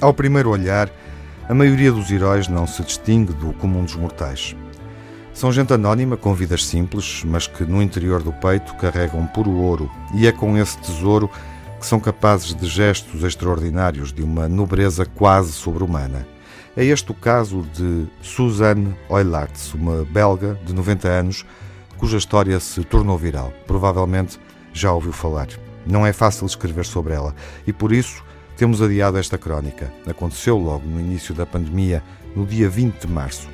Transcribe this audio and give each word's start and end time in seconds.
Ao 0.00 0.12
primeiro 0.14 0.50
olhar, 0.50 0.88
a 1.48 1.54
maioria 1.54 1.90
dos 1.90 2.10
heróis 2.10 2.48
não 2.48 2.66
se 2.66 2.82
distingue 2.82 3.32
do 3.32 3.52
comum 3.54 3.84
dos 3.84 3.96
mortais. 3.96 4.54
São 5.32 5.52
gente 5.52 5.72
anónima, 5.72 6.16
com 6.16 6.32
vidas 6.32 6.64
simples, 6.64 7.22
mas 7.24 7.46
que 7.46 7.64
no 7.64 7.82
interior 7.82 8.22
do 8.22 8.32
peito 8.32 8.74
carregam 8.76 9.26
puro 9.26 9.50
ouro, 9.50 9.90
e 10.14 10.26
é 10.26 10.32
com 10.32 10.56
esse 10.56 10.78
tesouro 10.78 11.30
que 11.78 11.86
são 11.86 12.00
capazes 12.00 12.54
de 12.54 12.66
gestos 12.66 13.22
extraordinários 13.22 14.12
de 14.12 14.22
uma 14.22 14.48
nobreza 14.48 15.04
quase 15.04 15.52
sobre-humana. 15.52 16.26
É 16.76 16.84
este 16.84 17.10
o 17.10 17.14
caso 17.14 17.66
de 17.74 18.06
Suzanne 18.22 18.94
Oilartz, 19.08 19.74
uma 19.74 20.04
belga 20.04 20.58
de 20.64 20.74
90 20.74 21.08
anos, 21.08 21.44
cuja 21.98 22.16
história 22.16 22.60
se 22.60 22.84
tornou 22.84 23.18
viral, 23.18 23.52
provavelmente 23.66 24.38
já 24.78 24.92
ouviu 24.92 25.12
falar. 25.12 25.48
Não 25.86 26.06
é 26.06 26.12
fácil 26.12 26.46
escrever 26.46 26.84
sobre 26.84 27.14
ela 27.14 27.34
e 27.66 27.72
por 27.72 27.92
isso 27.92 28.22
temos 28.56 28.80
adiado 28.80 29.18
esta 29.18 29.36
crónica. 29.36 29.92
Aconteceu 30.06 30.56
logo 30.56 30.86
no 30.86 30.98
início 30.98 31.34
da 31.34 31.44
pandemia, 31.44 32.02
no 32.34 32.46
dia 32.46 32.68
20 32.68 33.06
de 33.06 33.12
março. 33.12 33.48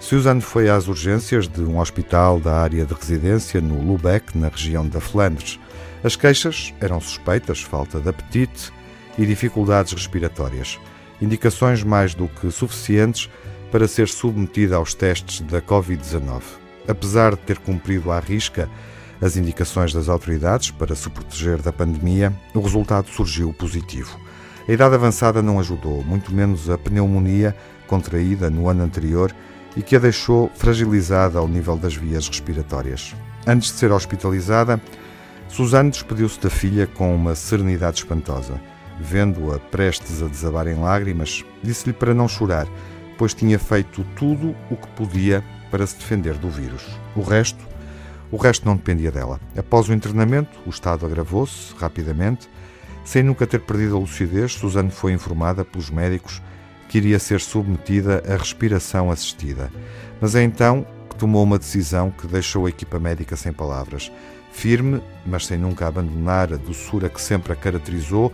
Suzanne 0.00 0.40
foi 0.40 0.68
às 0.68 0.86
urgências 0.86 1.48
de 1.48 1.62
um 1.62 1.78
hospital 1.78 2.38
da 2.38 2.56
área 2.56 2.84
de 2.84 2.92
residência 2.92 3.60
no 3.60 3.80
Lubeck, 3.80 4.36
na 4.36 4.48
região 4.48 4.86
da 4.86 5.00
Flandres. 5.00 5.58
As 6.02 6.16
queixas 6.16 6.74
eram 6.80 7.00
suspeitas, 7.00 7.62
falta 7.62 7.98
de 7.98 8.08
apetite 8.08 8.70
e 9.16 9.24
dificuldades 9.24 9.92
respiratórias. 9.92 10.78
Indicações 11.22 11.82
mais 11.82 12.14
do 12.14 12.28
que 12.28 12.50
suficientes 12.50 13.30
para 13.72 13.88
ser 13.88 14.08
submetida 14.08 14.76
aos 14.76 14.92
testes 14.92 15.40
da 15.40 15.62
Covid-19. 15.62 16.42
Apesar 16.86 17.30
de 17.30 17.40
ter 17.40 17.58
cumprido 17.58 18.12
à 18.12 18.20
risca 18.20 18.68
as 19.24 19.38
indicações 19.38 19.90
das 19.90 20.10
autoridades 20.10 20.70
para 20.70 20.94
se 20.94 21.08
proteger 21.08 21.62
da 21.62 21.72
pandemia, 21.72 22.30
o 22.54 22.60
resultado 22.60 23.08
surgiu 23.08 23.54
positivo. 23.54 24.20
A 24.68 24.70
idade 24.70 24.94
avançada 24.94 25.40
não 25.40 25.58
ajudou, 25.58 26.04
muito 26.04 26.30
menos 26.30 26.68
a 26.68 26.76
pneumonia 26.76 27.56
contraída 27.86 28.50
no 28.50 28.68
ano 28.68 28.82
anterior 28.82 29.34
e 29.74 29.82
que 29.82 29.96
a 29.96 29.98
deixou 29.98 30.50
fragilizada 30.54 31.38
ao 31.38 31.48
nível 31.48 31.74
das 31.74 31.96
vias 31.96 32.28
respiratórias. 32.28 33.14
Antes 33.46 33.72
de 33.72 33.78
ser 33.78 33.92
hospitalizada, 33.92 34.78
Suzane 35.48 35.90
despediu-se 35.90 36.38
da 36.38 36.50
filha 36.50 36.86
com 36.86 37.14
uma 37.14 37.34
serenidade 37.34 38.00
espantosa. 38.00 38.60
Vendo-a 39.00 39.58
prestes 39.58 40.22
a 40.22 40.28
desabar 40.28 40.68
em 40.68 40.78
lágrimas, 40.78 41.42
disse-lhe 41.62 41.94
para 41.94 42.12
não 42.12 42.28
chorar, 42.28 42.66
pois 43.16 43.32
tinha 43.32 43.58
feito 43.58 44.04
tudo 44.16 44.54
o 44.70 44.76
que 44.76 44.88
podia 44.88 45.42
para 45.70 45.86
se 45.86 45.96
defender 45.96 46.34
do 46.34 46.50
vírus. 46.50 46.84
O 47.16 47.22
resto, 47.22 47.64
o 48.34 48.36
resto 48.36 48.66
não 48.66 48.74
dependia 48.74 49.12
dela. 49.12 49.38
Após 49.56 49.88
o 49.88 49.92
internamento, 49.92 50.58
o 50.66 50.70
estado 50.70 51.06
agravou-se 51.06 51.72
rapidamente. 51.78 52.50
Sem 53.04 53.22
nunca 53.22 53.46
ter 53.46 53.60
perdido 53.60 53.96
a 53.96 54.00
lucidez, 54.00 54.54
Suzane 54.54 54.90
foi 54.90 55.12
informada 55.12 55.64
pelos 55.64 55.88
médicos 55.88 56.42
que 56.88 56.98
iria 56.98 57.20
ser 57.20 57.40
submetida 57.40 58.24
à 58.26 58.36
respiração 58.36 59.08
assistida. 59.08 59.70
Mas 60.20 60.34
é 60.34 60.42
então 60.42 60.84
que 61.08 61.14
tomou 61.14 61.44
uma 61.44 61.60
decisão 61.60 62.10
que 62.10 62.26
deixou 62.26 62.66
a 62.66 62.70
equipa 62.70 62.98
médica 62.98 63.36
sem 63.36 63.52
palavras. 63.52 64.10
Firme, 64.50 65.00
mas 65.24 65.46
sem 65.46 65.56
nunca 65.56 65.86
abandonar 65.86 66.52
a 66.52 66.56
doçura 66.56 67.08
que 67.08 67.22
sempre 67.22 67.52
a 67.52 67.56
caracterizou, 67.56 68.32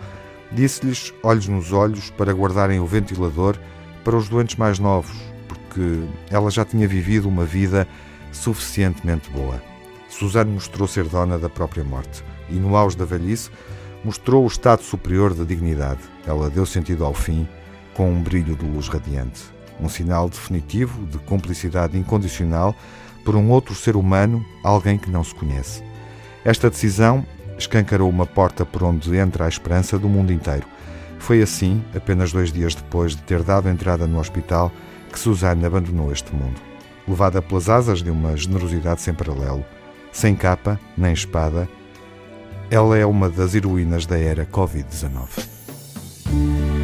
disse-lhes, 0.50 1.12
olhos 1.22 1.46
nos 1.46 1.74
olhos, 1.74 2.08
para 2.08 2.32
guardarem 2.32 2.80
o 2.80 2.86
ventilador 2.86 3.54
para 4.02 4.16
os 4.16 4.30
doentes 4.30 4.56
mais 4.56 4.78
novos, 4.78 5.14
porque 5.46 6.04
ela 6.30 6.50
já 6.50 6.64
tinha 6.64 6.88
vivido 6.88 7.28
uma 7.28 7.44
vida 7.44 7.86
suficientemente 8.32 9.28
boa. 9.28 9.69
Suzane 10.10 10.50
mostrou 10.50 10.86
ser 10.86 11.04
dona 11.04 11.38
da 11.38 11.48
própria 11.48 11.84
morte 11.84 12.22
e, 12.50 12.54
no 12.54 12.76
auge 12.76 12.96
da 12.96 13.04
velhice, 13.04 13.50
mostrou 14.04 14.44
o 14.44 14.48
estado 14.48 14.82
superior 14.82 15.32
da 15.32 15.44
dignidade. 15.44 16.00
Ela 16.26 16.50
deu 16.50 16.66
sentido 16.66 17.04
ao 17.04 17.14
fim 17.14 17.48
com 17.94 18.10
um 18.10 18.22
brilho 18.22 18.56
de 18.56 18.66
luz 18.66 18.88
radiante. 18.88 19.42
Um 19.80 19.88
sinal 19.88 20.28
definitivo 20.28 21.06
de 21.06 21.18
cumplicidade 21.18 21.96
incondicional 21.96 22.74
por 23.24 23.36
um 23.36 23.50
outro 23.50 23.74
ser 23.74 23.96
humano, 23.96 24.44
alguém 24.64 24.98
que 24.98 25.10
não 25.10 25.22
se 25.22 25.34
conhece. 25.34 25.82
Esta 26.44 26.68
decisão 26.68 27.24
escancarou 27.56 28.08
uma 28.08 28.26
porta 28.26 28.64
por 28.64 28.82
onde 28.82 29.16
entra 29.16 29.44
a 29.44 29.48
esperança 29.48 29.98
do 29.98 30.08
mundo 30.08 30.32
inteiro. 30.32 30.66
Foi 31.18 31.42
assim, 31.42 31.84
apenas 31.94 32.32
dois 32.32 32.50
dias 32.50 32.74
depois 32.74 33.14
de 33.14 33.22
ter 33.22 33.42
dado 33.42 33.68
entrada 33.68 34.06
no 34.06 34.18
hospital, 34.18 34.72
que 35.12 35.18
Suzanne 35.18 35.66
abandonou 35.66 36.10
este 36.12 36.34
mundo. 36.34 36.60
Levada 37.06 37.42
pelas 37.42 37.68
asas 37.68 38.02
de 38.02 38.10
uma 38.10 38.36
generosidade 38.36 39.02
sem 39.02 39.12
paralelo, 39.12 39.64
sem 40.12 40.34
capa 40.34 40.78
nem 40.96 41.12
espada, 41.12 41.68
ela 42.70 42.96
é 42.96 43.04
uma 43.04 43.28
das 43.28 43.54
heroínas 43.54 44.06
da 44.06 44.18
era 44.18 44.46
Covid-19. 44.46 46.79